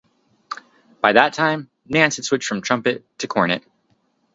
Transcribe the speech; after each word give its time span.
By 0.99 1.13
that 1.13 1.31
time, 1.31 1.69
Nance 1.85 2.15
had 2.15 2.25
switched 2.25 2.47
from 2.47 2.61
trumpet 2.61 3.05
to 3.19 3.27
cornet. 3.27 3.63